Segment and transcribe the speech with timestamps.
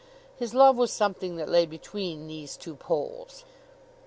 [0.35, 3.45] His love was something that lay between these two poles.